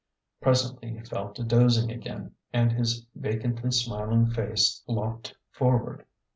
[0.41, 6.07] Presently he fell to dozing again, and his va cantly smiling face lopped forward.